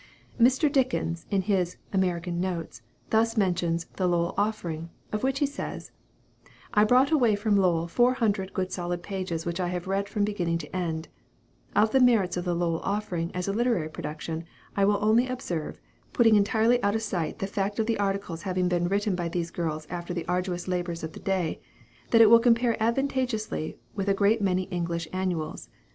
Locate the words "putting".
16.13-16.35